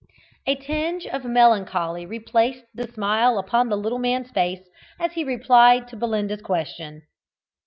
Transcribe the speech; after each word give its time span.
A 0.47 0.55
tinge 0.55 1.05
of 1.05 1.25
melancholy 1.25 2.07
replaced 2.07 2.65
the 2.73 2.87
smile 2.87 3.37
upon 3.37 3.69
the 3.69 3.77
little 3.77 3.99
man's 3.99 4.31
face 4.31 4.67
as 4.99 5.11
he 5.13 5.23
replied 5.23 5.87
to 5.89 5.95
Belinda's 5.95 6.41
question. 6.41 7.03